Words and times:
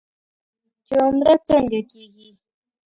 چې 0.85 0.93
عمره 1.05 1.35
څنګه 1.47 1.79
کېږي. 1.91 2.29